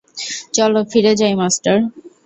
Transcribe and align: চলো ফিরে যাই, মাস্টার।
চলো 0.53 0.81
ফিরে 0.91 1.13
যাই, 1.19 1.33
মাস্টার। 1.41 1.77